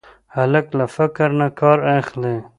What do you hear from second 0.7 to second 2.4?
له فکر نه کار اخلي.